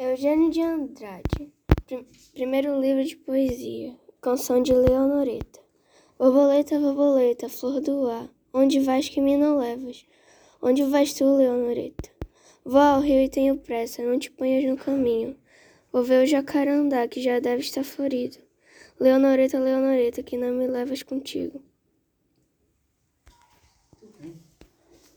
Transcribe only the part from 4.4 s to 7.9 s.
de Leonoreta. Borboleta, borboleta, flor